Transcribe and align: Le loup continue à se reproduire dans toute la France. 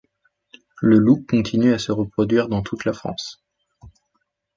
Le 0.81 0.97
loup 0.97 1.23
continue 1.29 1.73
à 1.73 1.77
se 1.77 1.91
reproduire 1.91 2.47
dans 2.49 2.63
toute 2.63 2.85
la 2.85 2.93
France. 2.93 3.43